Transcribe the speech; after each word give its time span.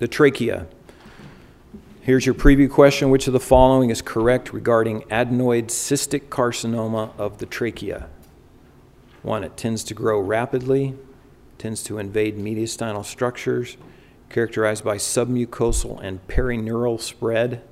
The 0.00 0.08
trachea. 0.08 0.66
Here's 2.00 2.26
your 2.26 2.34
preview 2.34 2.68
question 2.68 3.10
Which 3.10 3.28
of 3.28 3.32
the 3.32 3.38
following 3.38 3.90
is 3.90 4.02
correct 4.02 4.52
regarding 4.52 5.02
adenoid 5.02 5.66
cystic 5.66 6.28
carcinoma 6.30 7.16
of 7.16 7.38
the 7.38 7.46
trachea? 7.46 8.08
One, 9.22 9.44
it 9.44 9.56
tends 9.56 9.84
to 9.84 9.94
grow 9.94 10.18
rapidly, 10.18 10.96
tends 11.58 11.80
to 11.84 11.98
invade 11.98 12.36
mediastinal 12.36 13.04
structures, 13.04 13.76
characterized 14.30 14.82
by 14.82 14.96
submucosal 14.96 16.00
and 16.02 16.26
perineural 16.26 17.00
spread. 17.00 17.62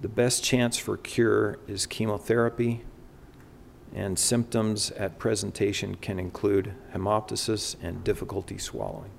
The 0.00 0.08
best 0.08 0.42
chance 0.42 0.78
for 0.78 0.96
cure 0.96 1.58
is 1.68 1.84
chemotherapy, 1.84 2.80
and 3.94 4.18
symptoms 4.18 4.90
at 4.92 5.18
presentation 5.18 5.96
can 5.96 6.18
include 6.18 6.72
hemoptysis 6.94 7.76
and 7.82 8.02
difficulty 8.02 8.56
swallowing. 8.56 9.10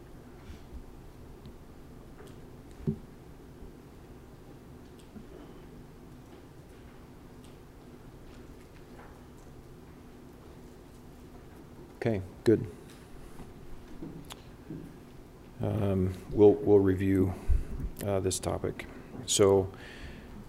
Okay, 11.97 12.21
good. 12.43 12.63
Um, 15.63 16.13
we'll, 16.31 16.53
we'll 16.53 16.77
review 16.77 17.33
uh, 18.05 18.19
this 18.19 18.37
topic. 18.37 18.85
So, 19.25 19.67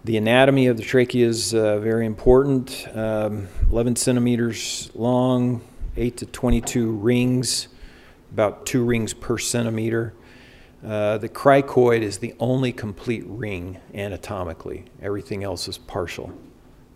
the 0.04 0.18
anatomy 0.18 0.66
of 0.66 0.76
the 0.76 0.82
trachea 0.82 1.26
is 1.26 1.54
uh, 1.54 1.78
very 1.78 2.04
important. 2.04 2.86
Um, 2.92 3.48
11 3.70 3.96
centimeters 3.96 4.90
long, 4.94 5.62
8 5.96 6.18
to 6.18 6.26
22 6.26 6.92
rings, 6.92 7.68
about 8.30 8.66
two 8.66 8.84
rings 8.84 9.14
per 9.14 9.38
centimeter. 9.38 10.12
Uh, 10.86 11.16
the 11.16 11.30
cricoid 11.30 12.02
is 12.02 12.18
the 12.18 12.34
only 12.38 12.72
complete 12.72 13.24
ring 13.26 13.80
anatomically. 13.94 14.84
Everything 15.00 15.44
else 15.44 15.66
is 15.66 15.78
partial 15.78 16.30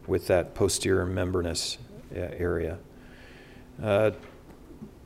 with 0.06 0.27
that 0.27 0.55
posterior 0.55 1.06
membranous 1.06 1.78
uh, 2.14 2.19
area. 2.19 2.78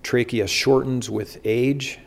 Uh, 0.06 0.08
trachea 0.08 0.46
shortens 0.46 1.10
with 1.10 1.40
age, 1.44 1.98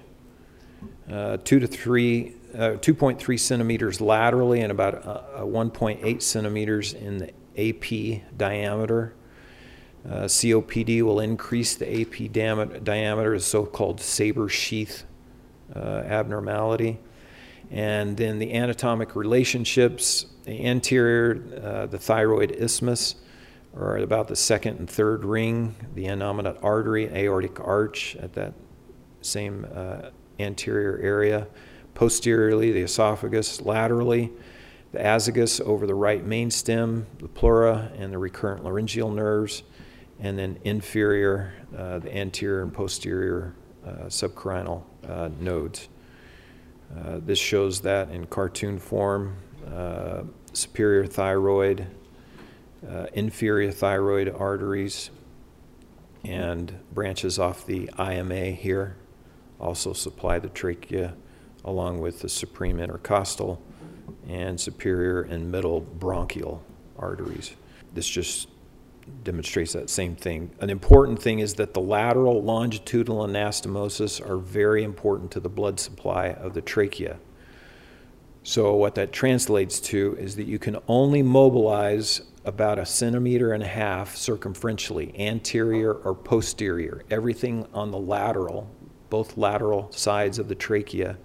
uh, 1.11 1.38
two 1.44 1.59
to 1.59 1.67
three, 1.67 2.33
uh, 2.53 2.78
2.3 2.80 3.39
centimeters 3.39 4.00
laterally 4.00 4.61
and 4.61 4.72
about 4.72 5.06
uh, 5.06 5.41
1.8 5.41 6.22
centimeters 6.22 6.94
in 6.94 7.17
the 7.17 7.30
AP 7.58 8.22
diameter. 8.38 9.14
Uh, 10.08 10.23
COPD 10.23 11.02
will 11.02 11.19
increase 11.19 11.75
the 11.75 12.02
AP 12.02 12.31
diameter, 12.31 13.33
a 13.33 13.39
so-called 13.39 14.00
saber 14.00 14.47
sheath 14.47 15.03
uh, 15.75 15.80
abnormality. 15.80 17.00
And 17.69 18.16
then 18.16 18.39
the 18.39 18.53
anatomic 18.53 19.16
relationships, 19.16 20.25
the 20.45 20.66
anterior, 20.66 21.44
uh, 21.61 21.86
the 21.88 22.00
thyroid 22.00 22.52
isthmus, 22.52 23.16
or 23.80 23.97
about 23.97 24.27
the 24.27 24.35
second 24.35 24.77
and 24.77 24.89
third 24.89 25.23
ring, 25.23 25.75
the 25.95 26.05
innominate 26.05 26.61
artery, 26.61 27.05
aortic 27.13 27.59
arch 27.59 28.16
at 28.17 28.33
that 28.33 28.53
same 29.22 29.66
uh, 29.73 30.09
anterior 30.39 30.99
area. 31.02 31.47
Posteriorly, 31.94 32.72
the 32.72 32.81
esophagus, 32.81 33.61
laterally, 33.61 34.31
the 34.91 35.00
azygos 35.00 35.61
over 35.61 35.88
the 35.88 35.95
right 35.95 36.25
main 36.25 36.52
stem, 36.52 37.05
the 37.19 37.27
pleura, 37.27 37.91
and 37.97 38.11
the 38.11 38.17
recurrent 38.17 38.63
laryngeal 38.63 39.09
nerves, 39.11 39.63
and 40.19 40.38
then 40.38 40.57
inferior, 40.63 41.53
uh, 41.77 42.00
the 42.00 42.16
anterior 42.16 42.61
and 42.61 42.73
posterior 42.73 43.55
uh, 43.85 44.05
subcarinal 44.07 44.83
uh, 45.07 45.30
nodes. 45.39 45.88
Uh, 46.97 47.19
this 47.19 47.39
shows 47.39 47.81
that 47.81 48.09
in 48.09 48.25
cartoon 48.25 48.80
form. 48.80 49.38
Uh, 49.72 50.23
superior 50.53 51.05
thyroid, 51.05 51.88
uh, 52.88 53.08
inferior 53.13 53.72
thyroid 53.72 54.30
arteries 54.30 55.09
and 56.23 56.78
branches 56.94 57.40
off 57.40 57.66
the 57.66 57.90
IMA 57.97 58.51
here 58.51 58.97
also 59.59 59.94
supply 59.94 60.40
the 60.40 60.50
trachea 60.50 61.13
along 61.66 62.00
with 62.00 62.22
the 62.22 62.29
supreme 62.29 62.79
intercostal 62.79 63.62
and 64.28 64.59
superior 64.59 65.22
and 65.22 65.51
middle 65.51 65.81
bronchial 65.81 66.63
arteries. 66.97 67.56
This 67.94 68.07
just 68.07 68.47
demonstrates 69.23 69.73
that 69.73 69.89
same 69.89 70.16
thing. 70.16 70.51
An 70.59 70.69
important 70.69 71.22
thing 71.22 71.39
is 71.39 71.56
that 71.56 71.73
the 71.73 71.81
lateral 71.81 72.41
longitudinal 72.41 73.25
anastomosis 73.25 74.25
are 74.28 74.38
very 74.38 74.84
important 74.84 75.31
to 75.31 75.39
the 75.39 75.50
blood 75.50 75.79
supply 75.79 76.28
of 76.28 76.53
the 76.53 76.62
trachea. 76.62 77.18
So, 78.44 78.73
what 78.75 78.95
that 78.95 79.12
translates 79.12 79.79
to 79.81 80.16
is 80.19 80.35
that 80.38 80.45
you 80.45 80.59
can 80.59 80.78
only 80.88 81.22
mobilize 81.22 82.22
about 82.45 82.79
a 82.79 82.85
centimeter 82.85 83.53
and 83.53 83.63
a 83.63 83.67
half 83.67 84.16
circumferentially, 84.16 85.17
anterior 85.19 85.94
or 85.94 86.16
posterior. 86.16 87.03
Everything 87.11 87.67
on 87.73 87.91
the 87.91 87.97
lateral, 87.97 88.69
both 89.09 89.38
lateral 89.38 89.91
sides 89.91 90.39
of 90.39 90.47
the 90.47 90.55
trachea, 90.55 91.17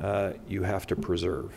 uh, 0.00 0.32
you 0.48 0.62
have 0.62 0.86
to 0.86 0.96
preserve 0.96 1.52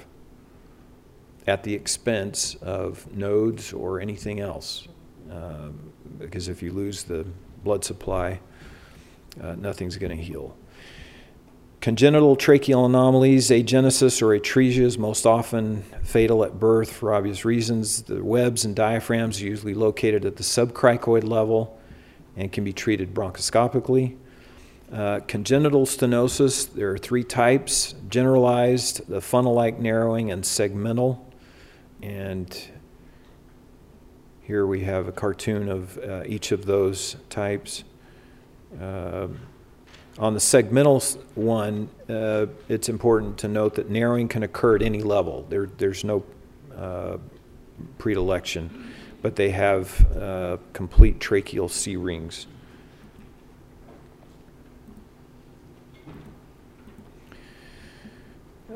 at 1.47 1.63
the 1.63 1.73
expense 1.73 2.56
of 2.56 3.12
nodes 3.16 3.73
or 3.73 4.00
anything 4.00 4.40
else. 4.40 4.88
Um, 5.31 5.91
because 6.19 6.47
if 6.47 6.62
you 6.62 6.72
lose 6.72 7.03
the 7.03 7.25
blood 7.63 7.84
supply, 7.84 8.40
uh, 9.41 9.56
nothing's 9.56 9.97
going 9.97 10.16
to 10.16 10.23
heal. 10.23 10.56
Congenital 11.85 12.35
tracheal 12.35 12.84
anomalies, 12.88 13.51
agenesis 13.51 14.19
or 14.19 14.29
atresia 14.35 14.81
is 14.81 14.97
most 14.97 15.28
often 15.28 15.84
fatal 16.01 16.44
at 16.44 16.59
birth 16.59 16.91
for 16.91 17.13
obvious 17.13 17.46
reasons. 17.46 18.01
The 18.01 18.23
webs 18.23 18.66
and 18.66 18.75
diaphragms 18.75 19.40
are 19.40 19.46
usually 19.46 19.75
located 19.75 20.25
at 20.25 20.35
the 20.35 20.41
subcricoid 20.41 21.23
level 21.23 21.79
and 22.35 22.51
can 22.51 22.63
be 22.63 22.73
treated 22.73 23.13
bronchoscopically. 23.13 24.18
Uh, 24.91 25.19
congenital 25.28 25.85
stenosis, 25.85 26.73
there 26.73 26.90
are 26.90 26.97
three 26.97 27.23
types 27.23 27.94
generalized, 28.09 29.07
the 29.07 29.22
funnel 29.22 29.53
like 29.53 29.78
narrowing, 29.78 30.31
and 30.31 30.44
segmental. 30.44 31.19
And 32.02 32.67
here 34.41 34.66
we 34.66 34.85
have 34.85 35.07
a 35.07 35.12
cartoon 35.12 35.69
of 35.69 36.00
uh, 36.00 36.23
each 36.25 36.52
of 36.52 36.66
those 36.66 37.17
types. 37.29 37.84
Uh, 38.81 39.28
on 40.18 40.34
the 40.34 40.40
segmental 40.40 41.18
one, 41.36 41.90
uh, 42.09 42.46
it's 42.70 42.88
important 42.88 43.38
to 43.40 43.48
note 43.48 43.76
that 43.76 43.90
narrowing 43.90 44.28
can 44.28 44.44
occur 44.44 44.76
at 44.76 44.81
any 44.81 45.02
level. 45.02 45.46
There, 45.50 45.68
there's 45.78 46.03
no 46.03 46.24
uh, 46.76 47.18
predilection, 47.98 48.94
but 49.22 49.36
they 49.36 49.50
have 49.50 50.16
uh, 50.16 50.58
complete 50.72 51.20
tracheal 51.20 51.70
C 51.70 51.98
rings. 51.98 52.48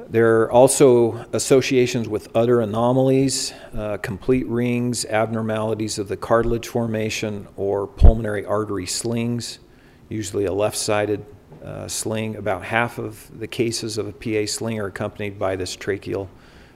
There 0.09 0.41
are 0.41 0.51
also 0.51 1.25
associations 1.33 2.09
with 2.09 2.35
other 2.35 2.61
anomalies, 2.61 3.53
uh, 3.77 3.97
complete 3.97 4.47
rings, 4.47 5.06
abnormalities 5.06 6.00
of 6.00 6.07
the 6.07 6.17
cartilage 6.17 6.67
formation, 6.67 7.47
or 7.56 7.85
pulmonary 7.85 8.44
artery 8.44 8.88
slings 8.88 9.59
usually 10.09 10.45
a 10.45 10.53
left 10.53 10.77
sided 10.77 11.25
uh, 11.63 11.87
sling. 11.87 12.35
About 12.35 12.63
half 12.63 12.97
of 12.97 13.29
the 13.39 13.47
cases 13.47 13.97
of 13.97 14.07
a 14.07 14.11
PA 14.11 14.45
sling 14.45 14.79
are 14.79 14.87
accompanied 14.87 15.39
by 15.39 15.55
this 15.55 15.75
tracheal, 15.75 16.27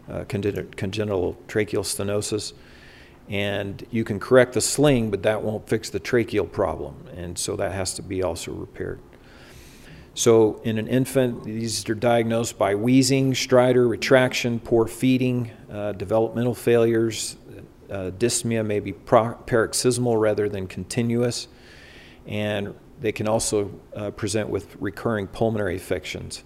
uh, 0.10 0.24
congenital 0.28 1.38
tracheal 1.48 1.84
stenosis. 1.84 2.54
And 3.30 3.86
you 3.90 4.04
can 4.04 4.20
correct 4.20 4.54
the 4.54 4.62
sling, 4.62 5.10
but 5.10 5.24
that 5.24 5.42
won't 5.42 5.68
fix 5.68 5.90
the 5.90 6.00
tracheal 6.00 6.52
problem. 6.52 7.08
And 7.16 7.38
so 7.38 7.56
that 7.56 7.72
has 7.72 7.94
to 7.96 8.02
be 8.02 8.22
also 8.22 8.52
repaired. 8.52 9.00
So, 10.16 10.62
in 10.64 10.78
an 10.78 10.88
infant, 10.88 11.44
these 11.44 11.90
are 11.90 11.96
diagnosed 11.96 12.60
by 12.60 12.76
wheezing, 12.76 13.34
stridor, 13.34 13.90
retraction, 13.90 14.60
poor 14.60 14.86
feeding, 14.86 15.50
uh, 15.72 15.94
developmental 15.94 16.54
failures. 16.54 17.36
Uh, 17.90 18.12
dyspnea 18.12 18.64
may 18.64 18.80
be 18.80 18.94
paroxysmal 18.94 20.18
rather 20.18 20.50
than 20.50 20.68
continuous, 20.68 21.48
and 22.28 22.76
they 23.00 23.12
can 23.12 23.28
also 23.28 23.72
uh, 23.96 24.12
present 24.12 24.50
with 24.50 24.76
recurring 24.80 25.28
pulmonary 25.28 25.76
affections. 25.76 26.44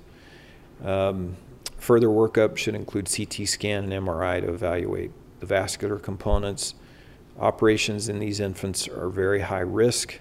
Um, 0.84 1.36
further 1.78 2.08
workup 2.08 2.58
should 2.58 2.76
include 2.76 3.10
CT 3.12 3.48
scan 3.48 3.92
and 3.92 4.08
MRI 4.08 4.42
to 4.42 4.54
evaluate 4.54 5.12
the 5.40 5.46
vascular 5.46 6.00
components. 6.00 6.76
Operations 7.40 8.10
in 8.10 8.20
these 8.20 8.40
infants 8.40 8.88
are 8.88 9.10
very 9.10 9.42
high 9.42 9.60
risk. 9.60 10.20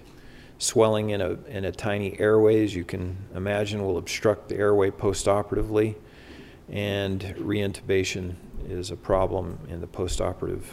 Swelling 0.59 1.11
in 1.11 1.21
a, 1.21 1.33
in 1.47 1.65
a 1.65 1.71
tiny 1.71 2.19
airway, 2.19 2.63
as 2.63 2.75
you 2.75 2.83
can 2.83 3.17
imagine, 3.35 3.83
will 3.83 3.97
obstruct 3.97 4.49
the 4.49 4.55
airway 4.55 4.89
postoperatively, 4.89 5.95
and 6.69 7.21
reintubation 7.39 8.35
is 8.67 8.89
a 8.89 8.95
problem 8.95 9.59
in 9.69 9.81
the 9.81 9.87
postoperative 9.87 10.63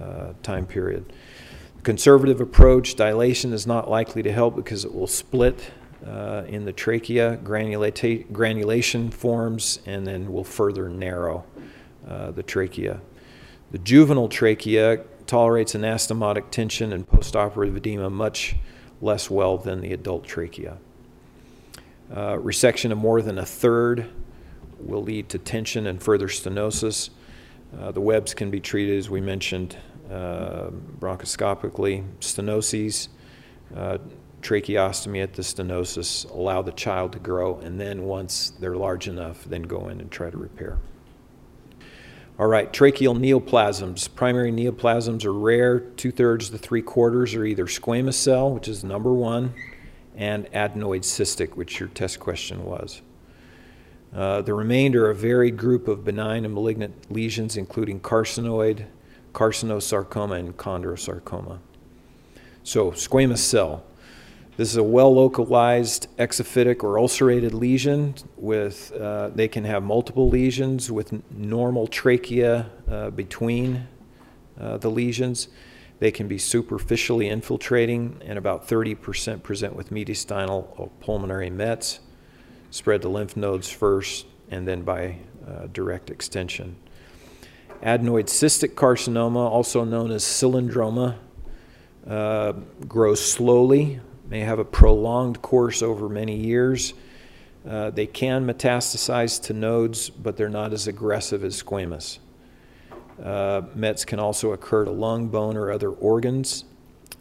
uh, 0.00 0.32
time 0.42 0.66
period 0.66 1.12
conservative 1.86 2.40
approach, 2.40 2.96
dilation 2.96 3.52
is 3.52 3.64
not 3.64 3.88
likely 3.88 4.20
to 4.20 4.32
help 4.32 4.56
because 4.56 4.84
it 4.84 4.92
will 4.92 5.06
split 5.06 5.70
uh, 6.04 6.42
in 6.48 6.64
the 6.64 6.72
trachea, 6.72 7.36
granulation 7.36 9.08
forms, 9.08 9.78
and 9.86 10.04
then 10.04 10.32
will 10.32 10.42
further 10.42 10.88
narrow 10.88 11.44
uh, 12.08 12.32
the 12.32 12.42
trachea. 12.42 13.00
The 13.70 13.78
juvenile 13.78 14.28
trachea 14.28 15.04
tolerates 15.28 15.74
anastomotic 15.74 16.50
tension 16.50 16.92
and 16.92 17.08
postoperative 17.08 17.76
edema 17.76 18.10
much 18.10 18.56
less 19.00 19.30
well 19.30 19.56
than 19.56 19.80
the 19.80 19.92
adult 19.92 20.24
trachea. 20.24 20.78
Uh, 22.12 22.34
resection 22.34 22.90
of 22.90 22.98
more 22.98 23.22
than 23.22 23.38
a 23.38 23.46
third 23.46 24.10
will 24.80 25.04
lead 25.04 25.28
to 25.28 25.38
tension 25.38 25.86
and 25.86 26.02
further 26.02 26.26
stenosis. 26.26 27.10
Uh, 27.78 27.92
the 27.92 28.00
webs 28.00 28.34
can 28.34 28.50
be 28.50 28.58
treated, 28.58 28.98
as 28.98 29.08
we 29.08 29.20
mentioned, 29.20 29.76
uh, 30.10 30.70
bronchoscopically. 30.98 32.04
Stenoses, 32.20 33.08
uh, 33.74 33.98
tracheostomy 34.42 35.22
at 35.22 35.34
the 35.34 35.42
stenosis, 35.42 36.30
allow 36.30 36.62
the 36.62 36.72
child 36.72 37.12
to 37.12 37.18
grow, 37.18 37.58
and 37.58 37.80
then 37.80 38.04
once 38.04 38.50
they're 38.60 38.76
large 38.76 39.08
enough, 39.08 39.44
then 39.44 39.62
go 39.62 39.88
in 39.88 40.00
and 40.00 40.10
try 40.10 40.30
to 40.30 40.36
repair. 40.36 40.78
All 42.38 42.46
right, 42.46 42.70
tracheal 42.70 43.16
neoplasms. 43.18 44.14
Primary 44.14 44.52
neoplasms 44.52 45.24
are 45.24 45.32
rare. 45.32 45.80
Two 45.80 46.12
thirds 46.12 46.50
to 46.50 46.58
three 46.58 46.82
quarters 46.82 47.34
are 47.34 47.46
either 47.46 47.64
squamous 47.64 48.14
cell, 48.14 48.50
which 48.52 48.68
is 48.68 48.84
number 48.84 49.12
one, 49.12 49.54
and 50.14 50.44
adenoid 50.52 51.00
cystic, 51.00 51.56
which 51.56 51.80
your 51.80 51.88
test 51.88 52.20
question 52.20 52.64
was. 52.64 53.00
Uh, 54.14 54.42
the 54.42 54.52
remainder 54.52 55.06
are 55.06 55.10
a 55.10 55.14
varied 55.14 55.56
group 55.56 55.88
of 55.88 56.04
benign 56.04 56.44
and 56.44 56.52
malignant 56.52 57.10
lesions, 57.10 57.56
including 57.56 58.00
carcinoid, 58.00 58.84
carcinosarcoma, 59.36 60.38
and 60.38 60.56
chondrosarcoma. 60.56 61.58
So, 62.64 62.92
squamous 62.92 63.38
cell. 63.38 63.84
This 64.56 64.70
is 64.70 64.78
a 64.78 64.82
well 64.82 65.14
localized 65.14 66.08
exophytic 66.16 66.82
or 66.82 66.98
ulcerated 66.98 67.52
lesion 67.52 68.14
with, 68.38 68.92
uh, 68.92 69.28
they 69.28 69.46
can 69.46 69.64
have 69.64 69.82
multiple 69.82 70.30
lesions 70.30 70.90
with 70.90 71.12
normal 71.30 71.86
trachea 71.86 72.70
uh, 72.90 73.10
between 73.10 73.86
uh, 74.58 74.78
the 74.78 74.90
lesions. 74.90 75.48
They 75.98 76.10
can 76.10 76.28
be 76.28 76.38
superficially 76.38 77.28
infiltrating, 77.28 78.22
and 78.24 78.38
about 78.38 78.66
30% 78.66 79.42
present 79.42 79.76
with 79.76 79.90
mediastinal 79.90 80.66
or 80.78 80.88
pulmonary 81.00 81.50
mets, 81.50 82.00
spread 82.70 83.02
to 83.02 83.10
lymph 83.10 83.36
nodes 83.36 83.68
first, 83.68 84.26
and 84.50 84.66
then 84.66 84.80
by 84.80 85.18
uh, 85.46 85.66
direct 85.74 86.08
extension. 86.08 86.76
Adenoid 87.82 88.26
cystic 88.26 88.74
carcinoma, 88.74 89.48
also 89.48 89.84
known 89.84 90.10
as 90.10 90.24
cylindroma, 90.24 91.16
uh, 92.08 92.52
grows 92.86 93.24
slowly 93.24 94.00
may 94.28 94.40
have 94.40 94.58
a 94.58 94.64
prolonged 94.64 95.40
course 95.42 95.82
over 95.82 96.08
many 96.08 96.36
years. 96.36 96.94
Uh, 97.68 97.90
they 97.90 98.06
can 98.06 98.46
metastasize 98.46 99.42
to 99.42 99.52
nodes, 99.52 100.10
but 100.10 100.36
they're 100.36 100.48
not 100.48 100.72
as 100.72 100.86
aggressive 100.86 101.44
as 101.44 101.60
squamous. 101.60 102.18
Uh, 103.22 103.62
METs 103.74 104.04
can 104.04 104.18
also 104.18 104.52
occur 104.52 104.84
to 104.84 104.90
lung, 104.90 105.28
bone, 105.28 105.56
or 105.56 105.70
other 105.70 105.90
organs. 105.90 106.64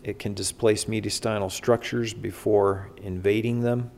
It 0.03 0.19
can 0.19 0.33
displace 0.33 0.85
mediastinal 0.85 1.51
structures 1.51 2.13
before 2.13 2.91
invading 3.01 3.61
them. 3.61 3.91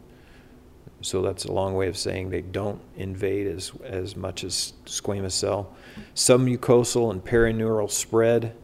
So 1.01 1.21
that's 1.21 1.45
a 1.45 1.51
long 1.51 1.75
way 1.75 1.88
of 1.88 1.97
saying 1.97 2.29
they 2.29 2.41
don't 2.41 2.81
invade 2.95 3.47
as, 3.47 3.71
as 3.83 4.15
much 4.15 4.44
as 4.44 4.73
squamous 4.85 5.33
cell. 5.33 5.75
Submucosal 6.15 7.11
and 7.11 7.23
perineural 7.23 7.89
spread 7.89 8.55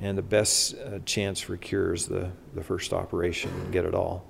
and 0.00 0.16
the 0.16 0.22
best 0.22 0.74
uh, 0.74 0.98
chance 1.04 1.40
for 1.40 1.56
cure 1.56 1.94
is 1.94 2.06
the, 2.06 2.30
the 2.54 2.62
first 2.62 2.92
operation 2.92 3.50
and 3.50 3.72
get 3.72 3.84
it 3.84 3.94
all. 3.94 4.24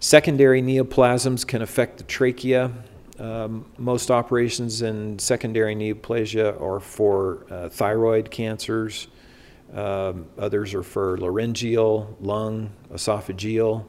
Secondary 0.00 0.60
neoplasms 0.62 1.46
can 1.46 1.62
affect 1.62 1.98
the 1.98 2.04
trachea. 2.04 2.72
Um, 3.18 3.66
most 3.78 4.10
operations 4.10 4.82
in 4.82 5.18
secondary 5.18 5.76
neoplasia 5.76 6.60
are 6.60 6.80
for 6.80 7.46
uh, 7.50 7.68
thyroid 7.68 8.30
cancers. 8.30 9.06
Um, 9.72 10.26
others 10.36 10.74
are 10.74 10.82
for 10.82 11.16
laryngeal, 11.18 12.16
lung, 12.20 12.72
esophageal, 12.92 13.86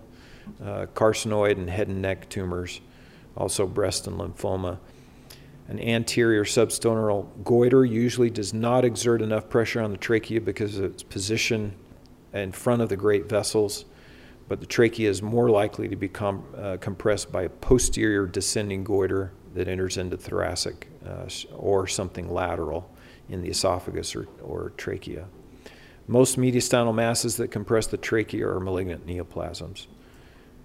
uh, 0.61 0.85
carcinoid, 0.93 1.57
and 1.57 1.69
head 1.69 1.87
and 1.87 2.01
neck 2.01 2.29
tumors, 2.29 2.81
also 3.35 3.65
breast 3.67 4.07
and 4.07 4.19
lymphoma. 4.19 4.79
An 5.67 5.79
anterior 5.79 6.43
substernal 6.43 7.27
goiter 7.43 7.85
usually 7.85 8.29
does 8.29 8.53
not 8.53 8.83
exert 8.83 9.21
enough 9.21 9.49
pressure 9.49 9.81
on 9.81 9.91
the 9.91 9.97
trachea 9.97 10.41
because 10.41 10.77
of 10.77 10.85
its 10.85 11.03
position 11.03 11.73
in 12.33 12.51
front 12.51 12.81
of 12.81 12.89
the 12.89 12.97
great 12.97 13.29
vessels, 13.29 13.85
but 14.47 14.59
the 14.59 14.65
trachea 14.65 15.09
is 15.09 15.21
more 15.21 15.49
likely 15.49 15.87
to 15.87 15.95
become 15.95 16.43
uh, 16.57 16.77
compressed 16.81 17.31
by 17.31 17.43
a 17.43 17.49
posterior 17.49 18.25
descending 18.25 18.83
goiter 18.83 19.31
that 19.53 19.67
enters 19.67 19.97
into 19.97 20.17
thoracic 20.17 20.89
uh, 21.07 21.27
or 21.55 21.87
something 21.87 22.31
lateral 22.31 22.89
in 23.29 23.41
the 23.41 23.49
esophagus 23.49 24.15
or, 24.15 24.27
or 24.41 24.71
trachea. 24.71 25.27
Most 26.07 26.37
mediastinal 26.37 26.93
masses 26.93 27.37
that 27.37 27.49
compress 27.49 27.87
the 27.87 27.97
trachea 27.97 28.47
are 28.47 28.59
malignant 28.59 29.07
neoplasms. 29.07 29.87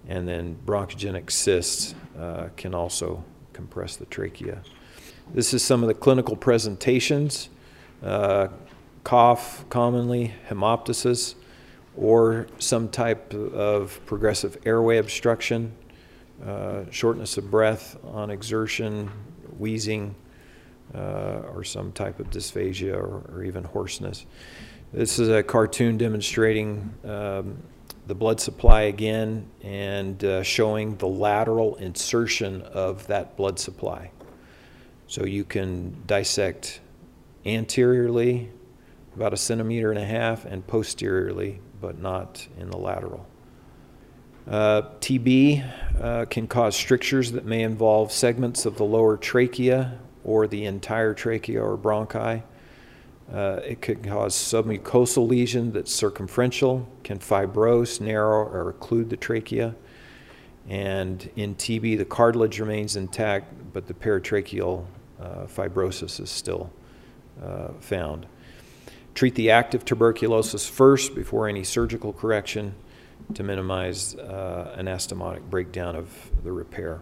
And 0.07 0.27
then 0.27 0.57
bronchogenic 0.65 1.29
cysts 1.29 1.93
uh, 2.17 2.49
can 2.57 2.73
also 2.73 3.23
compress 3.53 3.95
the 3.95 4.05
trachea. 4.05 4.61
This 5.33 5.53
is 5.53 5.63
some 5.63 5.83
of 5.83 5.87
the 5.87 5.93
clinical 5.93 6.35
presentations. 6.35 7.49
Uh, 8.01 8.47
cough, 9.03 9.65
commonly, 9.69 10.33
hemoptysis, 10.49 11.35
or 11.95 12.47
some 12.59 12.89
type 12.89 13.33
of 13.33 13.99
progressive 14.05 14.57
airway 14.65 14.97
obstruction, 14.97 15.75
uh, 16.45 16.83
shortness 16.91 17.37
of 17.37 17.51
breath 17.51 17.97
on 18.05 18.29
exertion, 18.29 19.09
wheezing, 19.57 20.15
uh, 20.95 21.41
or 21.53 21.63
some 21.63 21.91
type 21.91 22.19
of 22.19 22.29
dysphagia 22.29 22.93
or, 22.93 23.23
or, 23.33 23.43
even 23.43 23.63
hoarseness. 23.63 24.25
This 24.93 25.19
is 25.19 25.29
a 25.29 25.43
cartoon 25.43 25.97
demonstrating 25.97 26.91
um, 27.03 27.61
the 28.09 28.15
blood 28.15 28.41
supply 28.41 28.81
again 28.81 29.45
and 29.61 30.23
uh, 30.23 30.41
showing 30.41 30.97
the 30.97 31.07
lateral 31.07 31.75
insertion 31.75 32.63
of 32.63 33.05
that 33.05 33.37
blood 33.37 33.59
supply. 33.59 34.09
So 35.05 35.25
you 35.25 35.45
can 35.45 35.95
dissect 36.07 36.81
anteriorly 37.45 38.49
about 39.15 39.31
a 39.31 39.37
centimeter 39.37 39.91
and 39.91 39.99
a 39.99 40.05
half 40.05 40.43
and 40.45 40.65
posteriorly, 40.65 41.59
but 41.79 41.99
not 41.99 42.47
in 42.57 42.71
the 42.71 42.77
lateral. 42.77 43.27
Uh, 44.47 44.81
TB 45.01 46.01
uh, 46.01 46.25
can 46.25 46.47
cause 46.47 46.75
strictures 46.75 47.33
that 47.33 47.45
may 47.45 47.61
involve 47.61 48.11
segments 48.11 48.65
of 48.65 48.75
the 48.77 48.85
lower 48.85 49.17
trachea 49.17 49.99
or 50.23 50.47
the 50.47 50.65
entire 50.65 51.13
trachea 51.13 51.61
or 51.61 51.77
bronchi. 51.77 52.41
Uh, 53.33 53.59
it 53.63 53.81
could 53.81 54.03
cause 54.03 54.35
submucosal 54.35 55.27
lesion 55.27 55.71
that's 55.71 55.93
circumferential, 55.93 56.87
can 57.03 57.19
fibrose, 57.19 58.01
narrow, 58.01 58.47
or 58.47 58.73
occlude 58.73 59.09
the 59.09 59.17
trachea. 59.17 59.75
And 60.67 61.29
in 61.35 61.55
TB, 61.55 61.97
the 61.97 62.05
cartilage 62.05 62.59
remains 62.59 62.95
intact, 62.95 63.53
but 63.71 63.87
the 63.87 63.93
paratracheal 63.93 64.85
uh, 65.19 65.25
fibrosis 65.45 66.19
is 66.19 66.29
still 66.29 66.71
uh, 67.43 67.69
found. 67.79 68.25
Treat 69.13 69.35
the 69.35 69.51
active 69.51 69.85
tuberculosis 69.85 70.67
first 70.67 71.13
before 71.13 71.47
any 71.47 71.63
surgical 71.63 72.13
correction 72.13 72.73
to 73.33 73.43
minimize 73.43 74.15
uh, 74.15 74.75
anastomotic 74.77 75.41
breakdown 75.49 75.95
of 75.95 76.31
the 76.43 76.51
repair. 76.51 77.01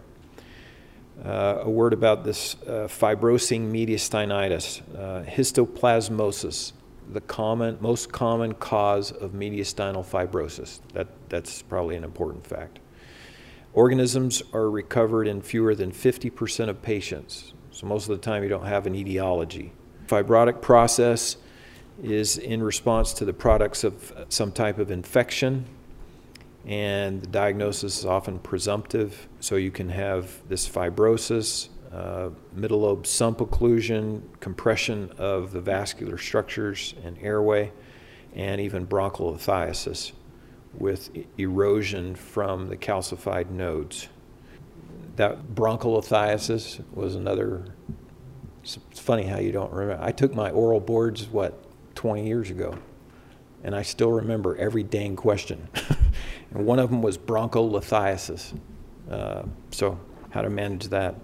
Uh, 1.24 1.62
a 1.62 1.70
word 1.70 1.92
about 1.92 2.22
this 2.22 2.54
uh, 2.66 2.86
fibrosing 2.86 3.70
mediastinitis, 3.72 4.82
uh, 4.96 5.24
histoplasmosis, 5.24 6.72
the 7.12 7.20
common, 7.22 7.76
most 7.80 8.12
common 8.12 8.54
cause 8.54 9.10
of 9.10 9.32
mediastinal 9.32 10.04
fibrosis. 10.06 10.80
That, 10.92 11.08
that's 11.28 11.62
probably 11.62 11.96
an 11.96 12.04
important 12.04 12.46
fact. 12.46 12.78
Organisms 13.72 14.42
are 14.52 14.70
recovered 14.70 15.26
in 15.26 15.40
fewer 15.42 15.74
than 15.74 15.90
50% 15.90 16.68
of 16.68 16.82
patients. 16.82 17.52
So 17.70 17.86
most 17.86 18.08
of 18.08 18.16
the 18.16 18.22
time 18.22 18.42
you 18.42 18.48
don't 18.48 18.66
have 18.66 18.86
an 18.86 18.94
etiology. 18.94 19.72
Fibrotic 20.06 20.62
process 20.62 21.36
is 22.02 22.38
in 22.38 22.62
response 22.62 23.12
to 23.14 23.24
the 23.24 23.32
products 23.32 23.82
of 23.82 24.12
some 24.28 24.52
type 24.52 24.78
of 24.78 24.90
infection, 24.90 25.66
and 26.68 27.22
the 27.22 27.26
diagnosis 27.26 27.98
is 27.98 28.04
often 28.04 28.38
presumptive. 28.38 29.26
So 29.40 29.56
you 29.56 29.70
can 29.70 29.88
have 29.88 30.46
this 30.48 30.68
fibrosis, 30.68 31.68
uh, 31.92 32.30
middle 32.52 32.80
lobe 32.80 33.06
sump 33.06 33.38
occlusion, 33.38 34.22
compression 34.38 35.10
of 35.18 35.52
the 35.52 35.60
vascular 35.60 36.18
structures 36.18 36.94
and 37.02 37.16
airway, 37.20 37.72
and 38.34 38.60
even 38.60 38.86
broncholithiasis 38.86 40.12
with 40.74 41.10
erosion 41.38 42.14
from 42.14 42.68
the 42.68 42.76
calcified 42.76 43.50
nodes 43.50 44.08
that 45.18 45.54
broncholithiasis 45.54 46.80
was 46.94 47.16
another. 47.16 47.64
It's 48.62 49.00
funny 49.00 49.24
how 49.24 49.38
you 49.38 49.50
don't 49.50 49.72
remember. 49.72 50.02
I 50.02 50.12
took 50.12 50.32
my 50.32 50.50
oral 50.50 50.78
boards, 50.78 51.26
what, 51.26 51.60
20 51.96 52.26
years 52.26 52.50
ago, 52.50 52.78
and 53.64 53.74
I 53.74 53.82
still 53.82 54.12
remember 54.12 54.56
every 54.56 54.84
dang 54.84 55.16
question. 55.16 55.68
and 56.52 56.64
one 56.64 56.78
of 56.78 56.90
them 56.90 57.02
was 57.02 57.18
broncholithiasis. 57.18 58.58
Uh, 59.10 59.42
so, 59.70 59.98
how 60.30 60.42
to 60.42 60.50
manage 60.50 60.88
that. 60.88 61.14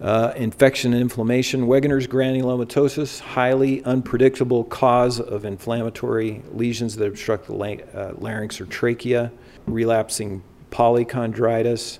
Uh, 0.00 0.32
infection 0.36 0.92
and 0.92 1.02
inflammation, 1.02 1.66
Wegener's 1.66 2.06
granulomatosis, 2.06 3.18
highly 3.18 3.82
unpredictable 3.82 4.62
cause 4.64 5.18
of 5.18 5.44
inflammatory 5.44 6.42
lesions 6.52 6.94
that 6.96 7.06
obstruct 7.06 7.46
the 7.46 7.54
la- 7.54 8.00
uh, 8.00 8.14
larynx 8.18 8.60
or 8.60 8.66
trachea, 8.66 9.32
relapsing 9.66 10.42
polychondritis, 10.70 11.98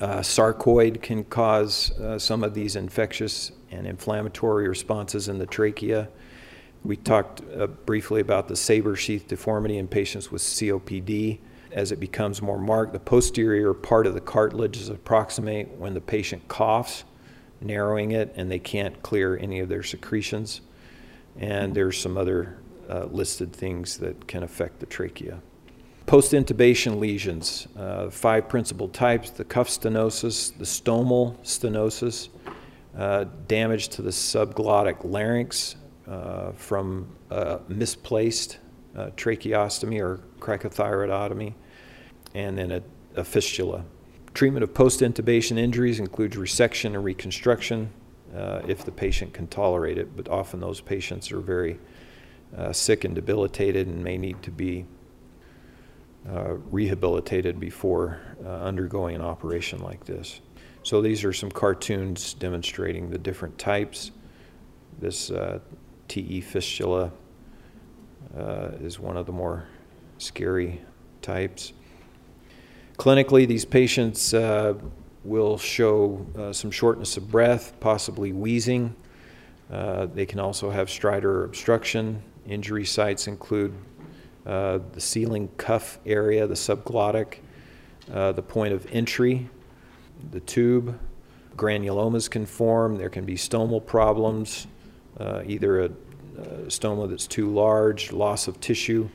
uh, 0.00 0.20
sarcoid 0.20 1.02
can 1.02 1.24
cause 1.24 1.92
uh, 2.00 2.18
some 2.18 2.42
of 2.42 2.54
these 2.54 2.74
infectious 2.74 3.52
and 3.70 3.86
inflammatory 3.86 4.66
responses 4.66 5.28
in 5.28 5.38
the 5.38 5.46
trachea. 5.46 6.08
We 6.84 6.96
talked 6.96 7.42
uh, 7.54 7.66
briefly 7.66 8.22
about 8.22 8.48
the 8.48 8.56
saber 8.56 8.96
sheath 8.96 9.28
deformity 9.28 9.76
in 9.76 9.86
patients 9.86 10.32
with 10.32 10.40
COPD. 10.40 11.38
As 11.72 11.92
it 11.92 12.00
becomes 12.00 12.42
more 12.42 12.58
marked, 12.58 12.92
the 12.92 13.00
posterior 13.00 13.72
part 13.72 14.06
of 14.06 14.14
the 14.14 14.20
cartilage 14.20 14.76
is 14.76 14.88
approximate 14.88 15.70
when 15.78 15.94
the 15.94 16.00
patient 16.00 16.48
coughs, 16.48 17.04
narrowing 17.60 18.10
it, 18.12 18.32
and 18.36 18.50
they 18.50 18.58
can't 18.58 19.00
clear 19.02 19.36
any 19.36 19.60
of 19.60 19.68
their 19.68 19.82
secretions. 19.82 20.62
And 21.38 21.74
there's 21.74 21.96
some 21.96 22.18
other 22.18 22.58
uh, 22.88 23.04
listed 23.04 23.52
things 23.52 23.98
that 23.98 24.26
can 24.26 24.42
affect 24.42 24.80
the 24.80 24.86
trachea. 24.86 25.40
Post 26.06 26.32
intubation 26.32 26.98
lesions, 26.98 27.68
uh, 27.76 28.10
five 28.10 28.48
principal 28.48 28.88
types 28.88 29.30
the 29.30 29.44
cuff 29.44 29.68
stenosis, 29.68 30.56
the 30.58 30.64
stomal 30.64 31.38
stenosis, 31.44 32.30
uh, 32.96 33.26
damage 33.46 33.88
to 33.90 34.02
the 34.02 34.10
subglottic 34.10 35.04
larynx 35.04 35.76
uh, 36.08 36.50
from 36.52 37.06
misplaced 37.68 38.58
uh, 38.96 39.10
tracheostomy 39.16 40.00
or 40.00 40.20
cricothyroidotomy, 40.38 41.54
and 42.34 42.58
then 42.58 42.70
a, 42.72 42.82
a 43.16 43.24
fistula. 43.24 43.84
Treatment 44.34 44.62
of 44.62 44.72
post 44.74 45.00
intubation 45.00 45.58
injuries 45.58 45.98
includes 45.98 46.36
resection 46.36 46.94
and 46.94 47.04
reconstruction 47.04 47.90
uh, 48.34 48.62
if 48.68 48.84
the 48.84 48.92
patient 48.92 49.34
can 49.34 49.46
tolerate 49.48 49.98
it, 49.98 50.16
but 50.16 50.28
often 50.28 50.60
those 50.60 50.80
patients 50.80 51.32
are 51.32 51.40
very 51.40 51.78
uh, 52.56 52.72
sick 52.72 53.04
and 53.04 53.14
debilitated 53.14 53.86
and 53.86 54.02
may 54.02 54.18
need 54.18 54.42
to 54.42 54.50
be 54.50 54.86
uh, 56.28 56.54
rehabilitated 56.70 57.58
before 57.58 58.20
uh, 58.44 58.48
undergoing 58.48 59.16
an 59.16 59.22
operation 59.22 59.80
like 59.80 60.04
this. 60.04 60.40
So 60.82 61.02
these 61.02 61.24
are 61.24 61.32
some 61.32 61.50
cartoons 61.50 62.34
demonstrating 62.34 63.10
the 63.10 63.18
different 63.18 63.58
types. 63.58 64.10
This 64.98 65.30
uh, 65.30 65.60
TE 66.08 66.40
fistula 66.40 67.12
uh, 68.36 68.70
is 68.80 68.98
one 68.98 69.16
of 69.16 69.26
the 69.26 69.32
more 69.32 69.64
scary 70.18 70.80
types. 71.22 71.72
Clinically, 72.96 73.46
these 73.46 73.64
patients 73.64 74.34
uh, 74.34 74.74
will 75.24 75.58
show 75.58 76.26
uh, 76.38 76.52
some 76.52 76.70
shortness 76.70 77.16
of 77.16 77.30
breath, 77.30 77.78
possibly 77.80 78.32
wheezing. 78.32 78.94
they 79.68 80.26
can 80.26 80.38
also 80.38 80.70
have 80.70 80.88
stridor 80.88 81.44
obstruction. 81.44 82.22
Injury 82.46 82.84
sites 82.84 83.26
include 83.26 83.74
uh, 84.46 84.78
the 84.92 85.00
sealing 85.00 85.48
cuff 85.58 85.98
area, 86.06 86.46
the 86.46 86.54
subglottic, 86.54 87.40
uh, 88.12 88.32
the 88.32 88.42
point 88.42 88.72
of 88.72 88.86
entry, 88.90 89.48
the 90.30 90.40
tube. 90.40 90.98
Granulomas 91.56 92.30
can 92.30 92.46
form. 92.46 92.96
There 92.96 93.10
can 93.10 93.24
be 93.24 93.34
stomal 93.34 93.84
problems, 93.84 94.66
uh, 95.18 95.42
either 95.46 95.82
a, 95.82 95.90
stoma 96.66 97.08
that's 97.08 97.26
too 97.26 97.52
large, 97.52 98.12
loss 98.12 98.48
of 98.48 98.60
tissue, 98.60 99.08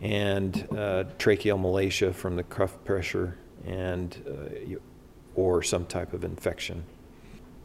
and 0.00 0.66
uh, 0.72 1.04
tracheal 1.18 1.60
malacia 1.60 2.12
from 2.14 2.36
the 2.36 2.42
cuff 2.42 2.82
pressure, 2.84 3.36
and 3.66 4.22
uh, 4.26 4.76
or 5.34 5.62
some 5.62 5.86
type 5.86 6.12
of 6.12 6.24
infection 6.24 6.84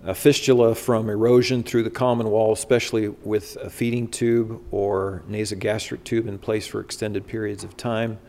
a 0.04 0.14
fistula 0.14 0.76
from 0.76 1.10
erosion 1.10 1.64
through 1.64 1.84
the 1.84 1.90
common 1.90 2.30
wall, 2.30 2.54
especially 2.54 3.10
with 3.10 3.58
a 3.58 3.70
feeding 3.70 4.08
tube 4.08 4.62
or 4.72 5.24
nasogastric 5.30 6.04
tube 6.04 6.28
in 6.28 6.38
place 6.38 6.68
for 6.68 6.80
extended 6.80 7.26
periods 7.28 7.64
of 7.64 7.76
time. 7.76 8.20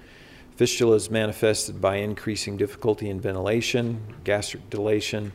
Fistula 0.56 0.96
is 0.96 1.10
manifested 1.10 1.80
by 1.80 1.96
increasing 1.96 2.56
difficulty 2.56 3.08
in 3.08 3.20
ventilation, 3.20 4.00
gastric 4.24 4.68
dilation, 4.70 5.32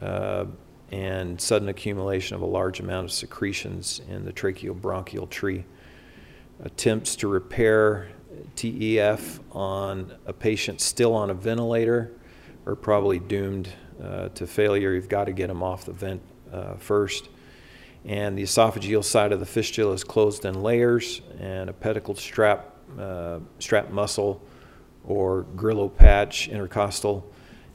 uh, 0.00 0.46
and 0.92 1.40
sudden 1.40 1.68
accumulation 1.68 2.36
of 2.36 2.42
a 2.42 2.46
large 2.46 2.80
amount 2.80 3.04
of 3.04 3.12
secretions 3.12 4.00
in 4.08 4.24
the 4.24 4.32
tracheobronchial 4.32 5.28
tree. 5.28 5.64
Attempts 6.62 7.16
to 7.16 7.28
repair 7.28 8.08
TEF 8.54 9.40
on 9.52 10.12
a 10.26 10.32
patient 10.32 10.80
still 10.80 11.14
on 11.14 11.30
a 11.30 11.34
ventilator 11.34 12.12
are 12.66 12.74
probably 12.74 13.18
doomed 13.18 13.68
uh, 14.02 14.28
to 14.30 14.46
failure. 14.46 14.92
You've 14.94 15.08
got 15.08 15.24
to 15.24 15.32
get 15.32 15.48
them 15.48 15.62
off 15.62 15.84
the 15.84 15.92
vent 15.92 16.22
uh, 16.52 16.74
first. 16.74 17.28
And 18.04 18.38
the 18.38 18.44
esophageal 18.44 19.02
side 19.02 19.32
of 19.32 19.40
the 19.40 19.46
fistula 19.46 19.92
is 19.92 20.04
closed 20.04 20.44
in 20.44 20.62
layers, 20.62 21.22
and 21.40 21.68
a 21.68 21.72
pedicle 21.72 22.14
strap, 22.14 22.76
uh, 22.98 23.40
strap 23.58 23.90
muscle 23.90 24.40
or 25.04 25.42
Grillo 25.56 25.88
patch 25.88 26.48
intercostal 26.48 27.28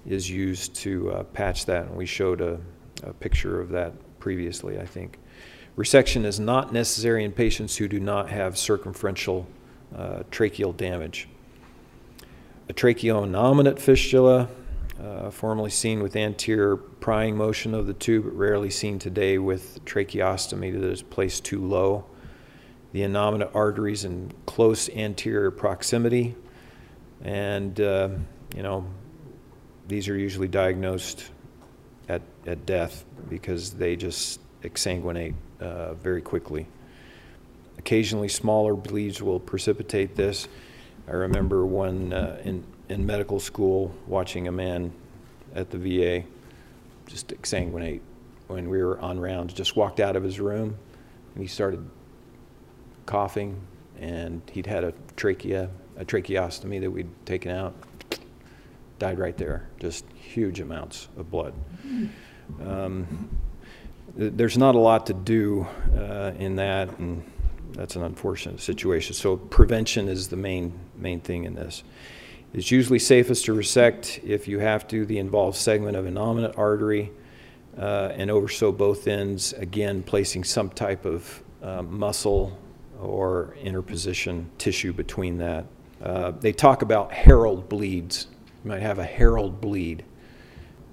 is 0.06 0.30
used 0.30 0.74
to 0.76 1.12
uh, 1.12 1.24
patch 1.24 1.66
that. 1.66 1.88
And 1.88 1.96
we 1.96 2.06
showed 2.06 2.42
a, 2.42 2.60
a 3.04 3.14
picture 3.14 3.60
of 3.60 3.70
that 3.70 3.94
previously, 4.20 4.80
I 4.80 4.86
think. 4.86 5.20
Resection 5.78 6.26
is 6.26 6.40
not 6.40 6.74
necessary 6.74 7.24
in 7.24 7.32
patients 7.32 7.78
who 7.78 7.88
do 7.88 8.00
not 8.00 8.30
have 8.30 8.58
circumferential 8.58 9.48
uh, 9.96 10.24
tracheal 10.32 10.76
damage. 10.76 11.28
A 12.70 12.74
tracheoinnominate 12.74 13.80
fistula 13.80 14.50
uh, 15.02 15.32
formerly 15.32 15.70
seen 15.70 16.04
with 16.04 16.16
anterior 16.16 16.78
prying 16.78 17.36
motion 17.36 17.74
of 17.74 17.88
the 17.88 17.94
tube, 17.94 18.26
but 18.26 18.34
rarely 18.34 18.70
seen 18.70 19.00
today 19.00 19.38
with 19.38 19.84
tracheostomy 19.86 20.72
that 20.74 20.84
is 20.84 21.02
placed 21.02 21.44
too 21.44 21.66
low. 21.66 22.06
The 22.92 23.02
innominate 23.02 23.56
arteries 23.56 24.06
in 24.06 24.32
close 24.46 24.90
anterior 24.90 25.50
proximity, 25.50 26.36
and 27.24 27.80
uh, 27.80 28.10
you 28.56 28.62
know, 28.62 28.86
these 29.88 30.10
are 30.10 30.18
usually 30.18 30.50
diagnosed 30.50 31.32
at, 32.10 32.22
at 32.46 32.66
death 32.66 33.06
because 33.30 33.72
they 33.72 33.96
just 33.96 34.40
exsanguinate 34.64 35.36
uh, 35.60 35.94
very 35.96 36.22
quickly. 36.22 36.68
Occasionally, 37.78 38.28
smaller 38.28 38.76
bleeds 38.76 39.22
will 39.22 39.40
precipitate 39.40 40.16
this. 40.16 40.48
I 41.08 41.12
remember 41.12 41.66
one 41.66 42.14
uh, 42.14 42.40
in 42.44 42.64
in 42.92 43.06
medical 43.06 43.40
school 43.40 43.96
watching 44.06 44.50
a 44.50 44.52
man 44.52 44.92
at 45.56 45.70
the 45.70 45.78
VA 45.78 46.26
just 47.08 47.30
exsanguinate 47.30 48.02
when 48.48 48.70
we 48.70 48.84
were 48.84 49.00
on 49.00 49.20
rounds. 49.20 49.54
Just 49.54 49.78
walked 49.78 50.02
out 50.02 50.18
of 50.18 50.24
his 50.24 50.40
room 50.40 50.78
and 51.34 51.42
he 51.42 51.48
started 51.48 51.90
coughing, 53.06 53.60
and 54.00 54.42
he'd 54.52 54.66
had 54.66 54.84
a 54.84 54.94
trachea, 55.16 55.70
a 55.98 56.04
tracheostomy 56.04 56.82
that 56.82 56.92
we'd 56.92 57.10
taken 57.26 57.52
out. 57.52 57.74
Died 59.02 59.18
right 59.18 59.36
there. 59.36 59.68
Just 59.80 60.06
huge 60.14 60.60
amounts 60.60 61.08
of 61.18 61.32
blood. 61.32 61.56
Um, 62.64 63.36
there's 64.16 64.60
not 64.60 64.76
a 64.76 64.78
lot 64.78 65.08
to 65.08 65.16
do 65.16 65.66
uh, 65.98 66.34
in 66.38 66.58
that, 66.58 67.00
and 67.00 67.24
that's 67.72 67.96
an 67.96 68.04
unfortunate 68.04 68.62
situation. 68.62 69.16
So 69.16 69.38
prevention 69.38 70.08
is 70.08 70.28
the 70.28 70.36
main 70.36 70.80
main 70.96 71.20
thing 71.20 71.46
in 71.46 71.56
this. 71.56 71.82
It's 72.54 72.70
usually 72.70 73.00
safest 73.00 73.46
to 73.46 73.54
resect 73.54 74.20
if 74.24 74.48
you 74.48 74.60
have 74.60 74.88
to 74.90 75.04
the 75.04 75.18
involved 75.18 75.58
segment 75.58 75.98
of 75.98 76.06
an 76.06 76.14
innominate 76.14 76.56
artery 76.56 77.12
uh, 77.80 78.12
and 78.14 78.30
oversew 78.30 78.72
both 78.72 79.08
ends, 79.08 79.54
again, 79.54 80.04
placing 80.04 80.44
some 80.44 80.70
type 80.70 81.06
of 81.06 81.42
uh, 81.64 81.82
muscle 81.82 82.56
or 83.02 83.58
interposition 83.64 84.52
tissue 84.60 84.94
between 84.94 85.40
that. 85.40 85.66
Uh, 86.04 86.30
they 86.40 86.54
talk 86.54 86.84
about 86.84 87.12
herald 87.12 87.68
bleeds. 87.68 88.28
You 88.64 88.70
might 88.70 88.82
have 88.82 89.00
a 89.00 89.04
herald 89.04 89.62
bleed. 89.62 90.06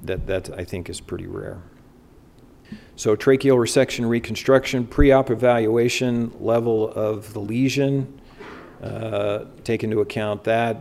That, 0.05 0.27
that 0.29 0.51
I 0.57 0.65
think 0.65 0.89
is 0.89 1.01
pretty 1.01 1.27
rare. 1.27 1.61
So, 2.95 3.17
tracheal 3.17 3.57
resection 3.57 4.09
reconstruction, 4.09 4.87
pre 4.87 5.11
op 5.11 5.31
evaluation, 5.31 6.33
level 6.39 6.93
of 6.93 7.33
the 7.33 7.41
lesion, 7.41 8.21
uh, 8.83 9.47
take 9.65 9.83
into 9.83 10.01
account 10.01 10.45
that 10.45 10.77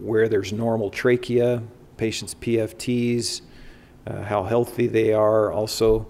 where 0.00 0.28
there's 0.28 0.52
normal 0.52 0.90
trachea, 0.90 1.62
patients' 1.96 2.34
PFTs, 2.34 3.42
uh, 4.06 4.22
how 4.22 4.44
healthy 4.44 4.86
they 4.86 5.12
are. 5.12 5.52
Also, 5.52 6.06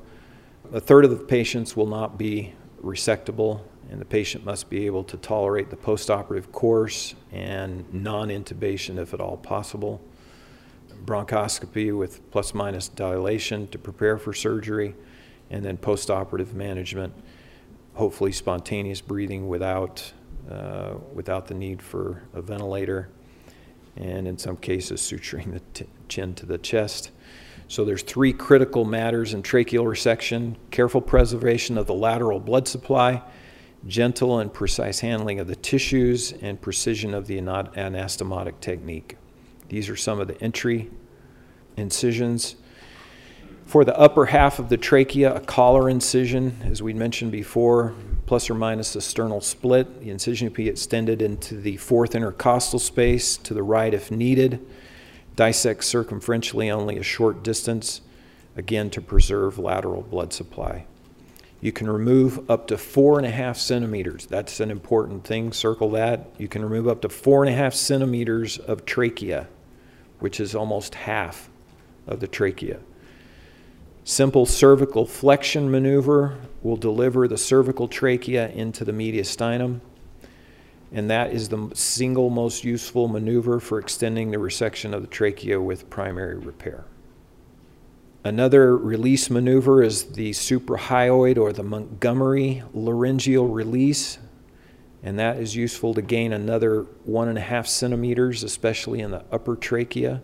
a 0.72 0.80
third 0.80 1.04
of 1.04 1.10
the 1.10 1.16
patients 1.16 1.76
will 1.76 1.86
not 1.86 2.18
be 2.18 2.54
resectable, 2.82 3.60
and 3.90 4.00
the 4.00 4.04
patient 4.04 4.44
must 4.44 4.68
be 4.68 4.86
able 4.86 5.04
to 5.04 5.16
tolerate 5.16 5.70
the 5.70 5.76
postoperative 5.76 6.50
course 6.52 7.14
and 7.32 7.92
non 7.92 8.28
intubation 8.28 8.98
if 8.98 9.14
at 9.14 9.20
all 9.20 9.36
possible. 9.36 10.00
Bronchoscopy 11.04 11.96
with 11.96 12.28
plus 12.30 12.52
minus 12.52 12.88
dilation 12.88 13.68
to 13.68 13.78
prepare 13.78 14.18
for 14.18 14.32
surgery, 14.32 14.94
and 15.50 15.64
then 15.64 15.76
postoperative 15.76 16.52
management, 16.52 17.12
hopefully 17.94 18.32
spontaneous 18.32 19.00
breathing 19.00 19.46
without, 19.46 20.12
uh, 20.50 20.94
without 21.14 21.46
the 21.46 21.54
need 21.54 21.80
for 21.80 22.22
a 22.34 22.42
ventilator 22.42 23.08
and 23.96 24.28
in 24.28 24.36
some 24.36 24.56
cases, 24.56 25.00
suturing 25.00 25.52
the 25.52 25.86
chin 26.08 26.34
to 26.34 26.46
the 26.46 26.58
chest. 26.58 27.10
So 27.68 27.84
there's 27.84 28.02
three 28.02 28.32
critical 28.32 28.84
matters 28.84 29.34
in 29.34 29.42
tracheal 29.42 29.84
resection 29.84 30.56
careful 30.70 31.00
preservation 31.00 31.78
of 31.78 31.86
the 31.86 31.94
lateral 31.94 32.38
blood 32.38 32.68
supply, 32.68 33.22
gentle 33.86 34.38
and 34.38 34.52
precise 34.52 35.00
handling 35.00 35.40
of 35.40 35.46
the 35.46 35.56
tissues, 35.56 36.32
and 36.32 36.60
precision 36.60 37.14
of 37.14 37.26
the 37.26 37.38
anastomotic 37.38 38.60
technique. 38.60 39.16
These 39.68 39.88
are 39.88 39.96
some 39.96 40.20
of 40.20 40.28
the 40.28 40.40
entry 40.42 40.90
incisions. 41.76 42.56
For 43.66 43.84
the 43.84 43.98
upper 43.98 44.26
half 44.26 44.58
of 44.58 44.68
the 44.68 44.76
trachea, 44.76 45.34
a 45.34 45.40
collar 45.40 45.90
incision, 45.90 46.56
as 46.64 46.82
we 46.82 46.94
mentioned 46.94 47.32
before, 47.32 47.94
plus 48.26 48.50
or 48.50 48.54
minus 48.54 48.94
a 48.96 49.00
sternal 49.00 49.40
split. 49.40 50.00
The 50.00 50.10
incision 50.10 50.48
can 50.48 50.54
be 50.54 50.68
extended 50.68 51.22
into 51.22 51.56
the 51.56 51.76
fourth 51.76 52.14
intercostal 52.14 52.78
space 52.78 53.36
to 53.38 53.54
the 53.54 53.62
right 53.62 53.94
if 53.94 54.10
needed. 54.10 54.66
Dissect 55.36 55.82
circumferentially 55.82 56.70
only 56.70 56.98
a 56.98 57.02
short 57.02 57.42
distance, 57.42 58.00
again 58.56 58.90
to 58.90 59.00
preserve 59.00 59.58
lateral 59.58 60.02
blood 60.02 60.32
supply. 60.32 60.86
You 61.66 61.72
can 61.72 61.90
remove 61.90 62.48
up 62.48 62.68
to 62.68 62.78
four 62.78 63.18
and 63.18 63.26
a 63.26 63.30
half 63.32 63.58
centimeters. 63.58 64.26
That's 64.26 64.60
an 64.60 64.70
important 64.70 65.24
thing. 65.24 65.52
Circle 65.52 65.90
that. 65.90 66.28
You 66.38 66.46
can 66.46 66.62
remove 66.62 66.86
up 66.86 67.02
to 67.02 67.08
four 67.08 67.42
and 67.42 67.52
a 67.52 67.56
half 67.56 67.74
centimeters 67.74 68.58
of 68.58 68.84
trachea, 68.84 69.48
which 70.20 70.38
is 70.38 70.54
almost 70.54 70.94
half 70.94 71.50
of 72.06 72.20
the 72.20 72.28
trachea. 72.28 72.78
Simple 74.04 74.46
cervical 74.46 75.06
flexion 75.06 75.68
maneuver 75.68 76.38
will 76.62 76.76
deliver 76.76 77.26
the 77.26 77.36
cervical 77.36 77.88
trachea 77.88 78.48
into 78.50 78.84
the 78.84 78.92
mediastinum, 78.92 79.80
and 80.92 81.10
that 81.10 81.32
is 81.32 81.48
the 81.48 81.72
single 81.74 82.30
most 82.30 82.62
useful 82.62 83.08
maneuver 83.08 83.58
for 83.58 83.80
extending 83.80 84.30
the 84.30 84.36
resection 84.36 84.94
of 84.94 85.02
the 85.02 85.08
trachea 85.08 85.60
with 85.60 85.90
primary 85.90 86.36
repair. 86.36 86.84
Another 88.26 88.76
release 88.76 89.30
maneuver 89.30 89.84
is 89.84 90.02
the 90.14 90.32
suprahyoid 90.32 91.38
or 91.38 91.52
the 91.52 91.62
Montgomery 91.62 92.64
laryngeal 92.74 93.46
release, 93.46 94.18
and 95.04 95.16
that 95.20 95.36
is 95.36 95.54
useful 95.54 95.94
to 95.94 96.02
gain 96.02 96.32
another 96.32 96.82
one 97.04 97.28
and 97.28 97.38
a 97.38 97.40
half 97.40 97.68
centimeters, 97.68 98.42
especially 98.42 98.98
in 98.98 99.12
the 99.12 99.24
upper 99.30 99.54
trachea 99.54 100.22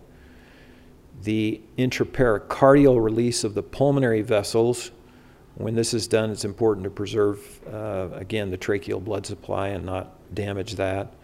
the 1.23 1.61
intrapericardial 1.79 3.01
release 3.01 3.45
of 3.45 3.55
the 3.55 3.63
pulmonary 3.63 4.23
vessels. 4.23 4.91
When 5.55 5.77
this 5.77 5.95
is 5.95 6.09
done, 6.09 6.33
it's 6.33 6.45
important 6.45 6.83
to 6.83 6.91
preserve, 6.91 7.61
uh, 7.73 8.09
again, 8.15 8.51
the 8.51 8.59
tracheal 8.59 9.05
blood 9.05 9.27
supply 9.27 9.69
and 9.69 9.87
not 9.87 10.35
damage 10.35 10.75
that. 10.75 11.15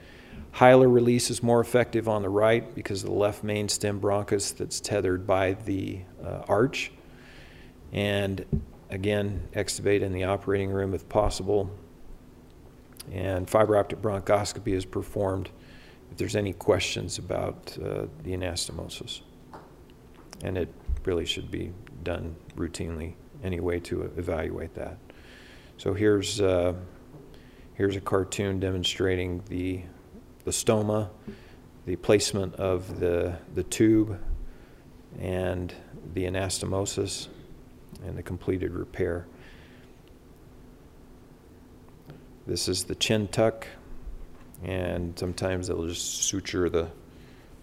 Hilar 0.52 0.92
release 0.92 1.30
is 1.30 1.42
more 1.42 1.60
effective 1.60 2.08
on 2.08 2.22
the 2.22 2.28
right 2.28 2.74
because 2.74 3.02
of 3.02 3.10
the 3.10 3.14
left 3.14 3.44
main 3.44 3.68
stem 3.68 4.00
bronchus 4.00 4.56
that's 4.56 4.80
tethered 4.80 5.26
by 5.26 5.54
the 5.54 6.00
uh, 6.24 6.42
arch. 6.48 6.90
And 7.92 8.44
again, 8.90 9.48
extubate 9.54 10.02
in 10.02 10.12
the 10.12 10.24
operating 10.24 10.70
room 10.70 10.94
if 10.94 11.08
possible. 11.08 11.70
And 13.12 13.48
fiber 13.48 13.76
optic 13.76 14.02
bronchoscopy 14.02 14.74
is 14.74 14.84
performed 14.84 15.50
if 16.10 16.18
there's 16.18 16.36
any 16.36 16.52
questions 16.52 17.18
about 17.18 17.76
uh, 17.82 18.06
the 18.22 18.32
anastomosis 18.32 19.22
and 20.42 20.56
it 20.56 20.72
really 21.04 21.24
should 21.24 21.50
be 21.50 21.72
done 22.02 22.34
routinely 22.56 23.14
anyway 23.42 23.78
to 23.80 24.02
evaluate 24.16 24.74
that. 24.74 24.98
So 25.76 25.94
here's 25.94 26.40
uh, 26.40 26.74
here's 27.74 27.96
a 27.96 28.00
cartoon 28.00 28.60
demonstrating 28.60 29.42
the 29.48 29.82
the 30.48 30.54
stoma, 30.54 31.10
the 31.84 31.96
placement 31.96 32.54
of 32.54 33.00
the 33.00 33.36
the 33.54 33.62
tube, 33.64 34.18
and 35.20 35.74
the 36.14 36.24
anastomosis, 36.24 37.28
and 38.02 38.16
the 38.16 38.22
completed 38.22 38.72
repair. 38.72 39.26
This 42.46 42.66
is 42.66 42.84
the 42.84 42.94
chin 42.94 43.28
tuck, 43.28 43.66
and 44.64 45.18
sometimes 45.18 45.68
they'll 45.68 45.86
just 45.86 46.22
suture 46.22 46.70
the 46.70 46.88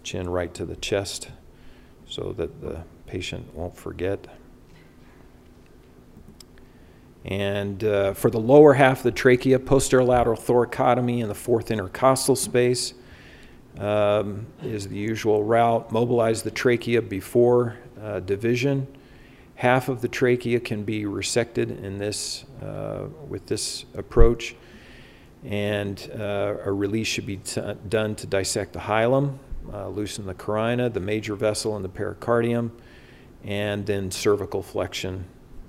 chin 0.04 0.30
right 0.30 0.54
to 0.54 0.64
the 0.64 0.76
chest 0.76 1.30
so 2.06 2.32
that 2.34 2.60
the 2.60 2.84
patient 3.06 3.52
won't 3.52 3.76
forget. 3.76 4.28
And 7.26 7.82
uh, 7.82 8.14
for 8.14 8.30
the 8.30 8.38
lower 8.38 8.74
half 8.74 8.98
of 8.98 9.02
the 9.02 9.10
trachea, 9.10 9.58
posterolateral 9.58 10.38
thoracotomy 10.38 11.20
in 11.20 11.28
the 11.28 11.34
fourth 11.34 11.72
intercostal 11.72 12.36
space 12.36 12.94
um, 13.78 14.46
is 14.62 14.88
the 14.88 14.96
usual 14.96 15.42
route. 15.42 15.90
Mobilize 15.90 16.42
the 16.42 16.52
trachea 16.52 17.02
before 17.02 17.76
uh, 18.00 18.20
division. 18.20 18.86
Half 19.56 19.88
of 19.88 20.02
the 20.02 20.08
trachea 20.08 20.60
can 20.60 20.84
be 20.84 21.02
resected 21.02 21.82
in 21.82 21.98
this, 21.98 22.44
uh, 22.62 23.06
with 23.28 23.46
this 23.46 23.86
approach, 23.94 24.54
and 25.44 26.10
uh, 26.16 26.54
a 26.64 26.72
release 26.72 27.08
should 27.08 27.26
be 27.26 27.40
done 27.88 28.14
to 28.14 28.26
dissect 28.26 28.72
the 28.72 28.78
hilum 28.78 29.38
uh, 29.72 29.88
loosen 29.88 30.26
the 30.26 30.34
carina, 30.34 30.88
the 30.88 31.00
major 31.00 31.34
vessel, 31.34 31.76
and 31.76 31.84
the 31.84 31.88
pericardium, 31.88 32.70
and 33.44 33.86
then 33.86 34.10
cervical 34.10 34.62
flexion 34.62 35.24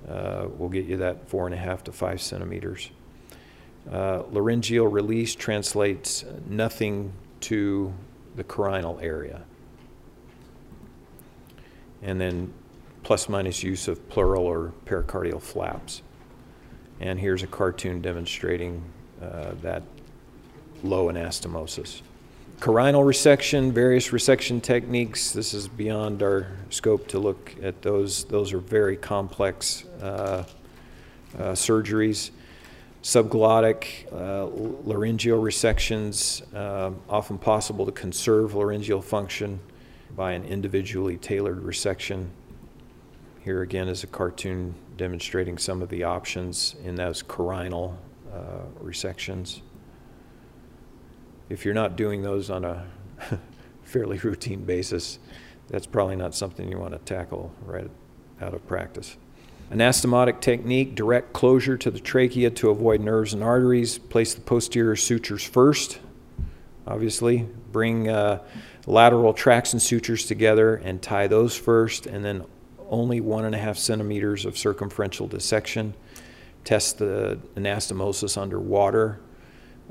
uh, 0.08 0.46
will 0.56 0.68
get 0.68 0.86
you 0.86 0.96
that 0.98 1.28
four 1.28 1.46
and 1.46 1.54
a 1.54 1.58
half 1.58 1.84
to 1.84 1.92
five 1.92 2.20
centimeters. 2.20 2.90
Uh, 3.90 4.22
laryngeal 4.30 4.86
release 4.86 5.34
translates 5.34 6.24
nothing 6.48 7.12
to 7.40 7.92
the 8.36 8.44
carinal 8.44 8.98
area. 9.00 9.42
And 12.02 12.20
then 12.20 12.52
plus 13.02 13.28
minus 13.28 13.62
use 13.62 13.88
of 13.88 14.08
pleural 14.08 14.44
or 14.44 14.72
pericardial 14.84 15.40
flaps. 15.40 16.02
And 17.00 17.18
here's 17.18 17.42
a 17.42 17.46
cartoon 17.46 18.02
demonstrating 18.02 18.82
uh, 19.22 19.52
that 19.62 19.82
low 20.82 21.06
anastomosis. 21.06 22.02
Carinal 22.60 23.04
resection, 23.04 23.70
various 23.70 24.08
resection 24.08 24.60
techniques. 24.60 25.30
This 25.30 25.54
is 25.54 25.68
beyond 25.68 26.24
our 26.24 26.48
scope 26.70 27.06
to 27.08 27.20
look 27.20 27.54
at 27.62 27.82
those. 27.82 28.24
Those 28.24 28.52
are 28.52 28.58
very 28.58 28.96
complex 28.96 29.84
uh, 30.02 30.04
uh, 30.04 30.44
surgeries. 31.52 32.32
Subglottic, 33.04 34.12
uh, 34.12 34.46
laryngeal 34.84 35.40
resections, 35.40 36.42
uh, 36.52 36.90
often 37.08 37.38
possible 37.38 37.86
to 37.86 37.92
conserve 37.92 38.54
laryngeal 38.54 39.02
function 39.02 39.60
by 40.16 40.32
an 40.32 40.44
individually 40.44 41.16
tailored 41.16 41.62
resection. 41.62 42.26
Here 43.44 43.62
again 43.62 43.86
is 43.88 44.02
a 44.02 44.08
cartoon 44.08 44.74
demonstrating 44.96 45.58
some 45.58 45.80
of 45.80 45.90
the 45.90 46.02
options 46.02 46.74
in 46.82 46.96
those 46.96 47.22
carinal 47.22 47.96
uh, 48.34 48.62
resections 48.82 49.60
if 51.48 51.64
you're 51.64 51.74
not 51.74 51.96
doing 51.96 52.22
those 52.22 52.50
on 52.50 52.64
a 52.64 52.86
fairly 53.82 54.18
routine 54.18 54.64
basis, 54.64 55.18
that's 55.68 55.86
probably 55.86 56.16
not 56.16 56.34
something 56.34 56.70
you 56.70 56.78
want 56.78 56.92
to 56.92 56.98
tackle 56.98 57.52
right 57.64 57.90
out 58.40 58.54
of 58.54 58.66
practice. 58.66 59.16
Anastomotic 59.70 60.40
technique, 60.40 60.94
direct 60.94 61.32
closure 61.34 61.76
to 61.76 61.90
the 61.90 62.00
trachea 62.00 62.50
to 62.50 62.70
avoid 62.70 63.00
nerves 63.00 63.34
and 63.34 63.42
arteries. 63.42 63.98
Place 63.98 64.34
the 64.34 64.40
posterior 64.40 64.96
sutures 64.96 65.44
first, 65.44 66.00
obviously. 66.86 67.46
Bring 67.70 68.08
uh, 68.08 68.42
lateral 68.86 69.34
traction 69.34 69.78
sutures 69.78 70.24
together 70.24 70.76
and 70.76 71.02
tie 71.02 71.26
those 71.26 71.54
first, 71.54 72.06
and 72.06 72.24
then 72.24 72.44
only 72.88 73.20
one 73.20 73.44
and 73.44 73.54
a 73.54 73.58
half 73.58 73.76
centimeters 73.76 74.46
of 74.46 74.54
circumferential 74.54 75.28
dissection. 75.28 75.92
Test 76.64 76.98
the 76.98 77.38
anastomosis 77.54 78.40
under 78.40 78.58
water 78.58 79.20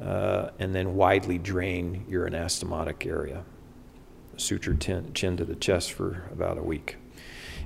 uh, 0.01 0.49
and 0.59 0.75
then 0.75 0.95
widely 0.95 1.37
drain 1.37 2.05
your 2.07 2.29
anastomotic 2.29 3.05
area. 3.05 3.43
Suture 4.37 4.75
tin, 4.75 5.13
chin 5.13 5.37
to 5.37 5.45
the 5.45 5.55
chest 5.55 5.91
for 5.91 6.27
about 6.31 6.57
a 6.57 6.63
week. 6.63 6.97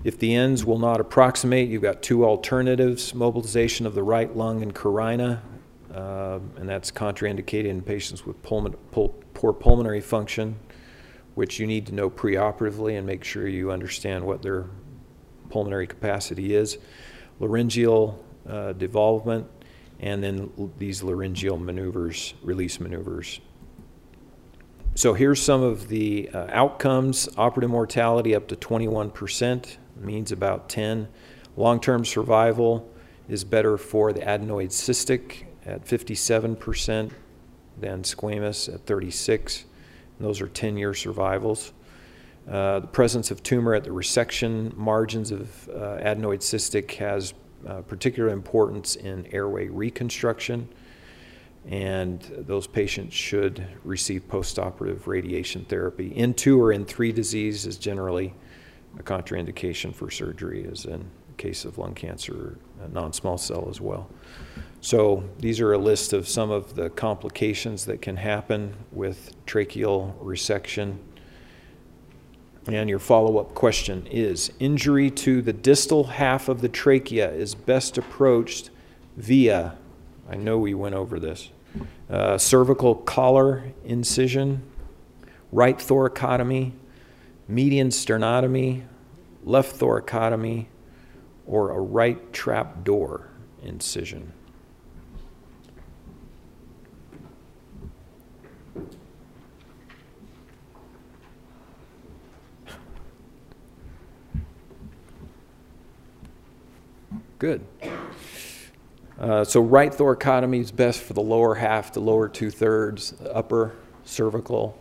If 0.03 0.17
the 0.17 0.33
ends 0.33 0.65
will 0.65 0.79
not 0.79 0.99
approximate, 0.99 1.69
you've 1.69 1.81
got 1.81 2.01
two 2.01 2.25
alternatives 2.25 3.13
mobilization 3.13 3.85
of 3.85 3.93
the 3.93 4.03
right 4.03 4.35
lung 4.35 4.63
and 4.63 4.73
carina, 4.73 5.43
uh, 5.93 6.39
and 6.57 6.67
that's 6.67 6.89
contraindicated 6.91 7.65
in 7.65 7.81
patients 7.81 8.25
with 8.25 8.41
pulmon- 8.41 8.77
pul- 8.91 9.15
poor 9.33 9.53
pulmonary 9.53 10.01
function, 10.01 10.55
which 11.35 11.59
you 11.59 11.67
need 11.67 11.85
to 11.85 11.93
know 11.93 12.09
preoperatively 12.09 12.97
and 12.97 13.05
make 13.05 13.23
sure 13.23 13.47
you 13.47 13.71
understand 13.71 14.25
what 14.25 14.41
their 14.41 14.65
pulmonary 15.49 15.85
capacity 15.85 16.55
is. 16.55 16.77
Laryngeal 17.39 18.23
uh, 18.47 18.73
devolvement 18.73 19.47
and 20.01 20.23
then 20.23 20.51
these 20.79 21.03
laryngeal 21.03 21.57
maneuvers, 21.57 22.33
release 22.41 22.79
maneuvers. 22.79 23.39
So 24.95 25.13
here's 25.13 25.41
some 25.41 25.61
of 25.61 25.87
the 25.87 26.29
uh, 26.33 26.47
outcomes. 26.49 27.29
Operative 27.37 27.69
mortality 27.69 28.35
up 28.35 28.47
to 28.49 28.55
21%, 28.55 29.77
means 29.95 30.31
about 30.31 30.67
10. 30.67 31.07
Long-term 31.55 32.03
survival 32.03 32.91
is 33.29 33.43
better 33.43 33.77
for 33.77 34.11
the 34.11 34.21
adenoid 34.21 34.69
cystic 34.69 35.45
at 35.65 35.85
57% 35.85 37.11
than 37.79 38.01
squamous 38.01 38.73
at 38.73 38.85
36. 38.85 39.65
Those 40.19 40.41
are 40.41 40.47
10-year 40.47 40.93
survivals. 40.95 41.73
Uh, 42.49 42.79
The 42.79 42.87
presence 42.87 43.29
of 43.29 43.43
tumor 43.43 43.75
at 43.75 43.83
the 43.83 43.91
resection 43.91 44.75
margins 44.75 45.29
of 45.31 45.69
uh, 45.69 45.99
adenoid 46.01 46.39
cystic 46.39 46.95
has 46.95 47.33
uh, 47.67 47.81
particular 47.81 48.29
importance 48.29 48.95
in 48.95 49.27
airway 49.33 49.67
reconstruction, 49.67 50.67
and 51.67 52.21
those 52.37 52.67
patients 52.67 53.13
should 53.13 53.65
receive 53.83 54.27
postoperative 54.27 55.05
radiation 55.05 55.65
therapy. 55.65 56.11
N2 56.11 56.57
or 56.57 56.73
N3 56.73 57.13
disease 57.13 57.65
is 57.65 57.77
generally 57.77 58.33
a 58.97 59.03
contraindication 59.03 59.93
for 59.93 60.09
surgery, 60.09 60.67
as 60.69 60.85
in 60.85 61.09
case 61.37 61.65
of 61.65 61.77
lung 61.77 61.95
cancer, 61.95 62.57
non-small 62.91 63.37
cell 63.37 63.67
as 63.69 63.81
well. 63.81 64.07
So 64.79 65.23
these 65.39 65.59
are 65.59 65.73
a 65.73 65.77
list 65.77 66.13
of 66.13 66.27
some 66.27 66.51
of 66.51 66.75
the 66.75 66.89
complications 66.89 67.85
that 67.85 68.01
can 68.01 68.17
happen 68.17 68.75
with 68.91 69.33
tracheal 69.45 70.15
resection. 70.17 70.97
And 72.67 72.89
your 72.89 72.99
follow-up 72.99 73.55
question 73.55 74.05
is, 74.07 74.51
injury 74.59 75.09
to 75.11 75.41
the 75.41 75.53
distal 75.53 76.03
half 76.05 76.47
of 76.47 76.61
the 76.61 76.69
trachea 76.69 77.31
is 77.31 77.55
best 77.55 77.97
approached 77.97 78.69
via, 79.17 79.77
I 80.29 80.35
know 80.35 80.59
we 80.59 80.75
went 80.75 80.93
over 80.93 81.19
this, 81.19 81.49
uh, 82.09 82.37
cervical 82.37 82.95
collar 82.95 83.63
incision, 83.83 84.61
right 85.51 85.77
thoracotomy, 85.77 86.73
median 87.47 87.89
sternotomy, 87.89 88.83
left 89.43 89.79
thoracotomy, 89.79 90.67
or 91.47 91.71
a 91.71 91.79
right 91.79 92.31
trap 92.31 92.83
door 92.83 93.29
incision. 93.63 94.33
Good. 107.41 107.65
Uh, 109.19 109.43
so 109.43 109.61
right 109.61 109.91
thoracotomy 109.91 110.59
is 110.59 110.71
best 110.71 111.01
for 111.01 111.13
the 111.13 111.23
lower 111.23 111.55
half, 111.55 111.91
the 111.91 111.99
lower 111.99 112.29
two 112.29 112.51
thirds, 112.51 113.15
upper 113.33 113.75
cervical. 114.05 114.79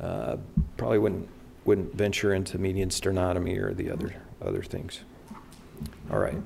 Uh, 0.00 0.38
probably 0.76 0.98
wouldn't 0.98 1.28
wouldn't 1.64 1.94
venture 1.94 2.34
into 2.34 2.58
median 2.58 2.88
sternotomy 2.88 3.62
or 3.62 3.74
the 3.74 3.92
other 3.92 4.12
other 4.42 4.64
things. 4.64 5.02
All 6.10 6.18
right. 6.18 6.42